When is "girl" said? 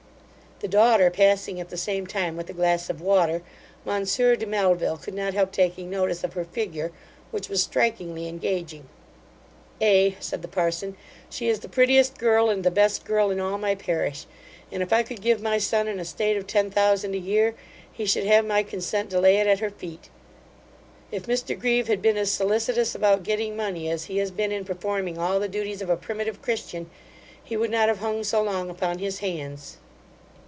12.19-12.51, 13.05-13.31